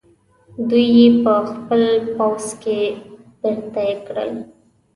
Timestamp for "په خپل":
1.23-1.83